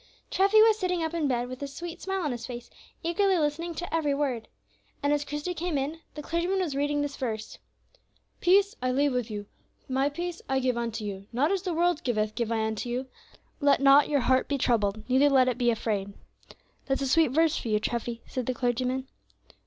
Treffy 0.31 0.59
was 0.63 0.79
sitting 0.79 1.03
up 1.03 1.13
in 1.13 1.27
bed, 1.27 1.47
with 1.47 1.61
a 1.61 1.67
sweet 1.67 2.01
smile 2.01 2.21
on 2.23 2.31
his 2.31 2.47
face, 2.47 2.71
eagerly 3.03 3.37
listening 3.37 3.75
to 3.75 3.93
every 3.93 4.15
word. 4.15 4.47
And, 5.03 5.13
as 5.13 5.23
Christie 5.23 5.53
came 5.53 5.77
in, 5.77 5.99
the 6.15 6.23
clergyman 6.23 6.57
was 6.57 6.75
reading 6.75 7.01
this 7.03 7.15
verse: 7.15 7.59
"Peace 8.39 8.75
I 8.81 8.89
leave 8.91 9.13
with 9.13 9.29
you, 9.29 9.45
my 9.87 10.09
peace 10.09 10.41
I 10.49 10.59
give 10.59 10.75
unto 10.75 11.05
you; 11.05 11.27
not 11.31 11.51
as 11.51 11.61
the 11.61 11.75
world 11.75 12.03
giveth, 12.03 12.33
give 12.33 12.51
I 12.51 12.63
unto 12.65 12.89
you. 12.89 13.09
Let 13.59 13.79
not 13.79 14.09
your 14.09 14.21
heart 14.21 14.47
be 14.47 14.57
troubled, 14.57 15.07
neither 15.07 15.29
let 15.29 15.47
it 15.47 15.59
be 15.59 15.69
afraid." 15.69 16.13
"That's 16.87 17.03
a 17.03 17.07
sweet 17.07 17.27
verse 17.29 17.55
for 17.55 17.67
you, 17.67 17.79
Treffy," 17.79 18.21
said 18.25 18.47
the 18.47 18.55
clergyman. 18.55 19.07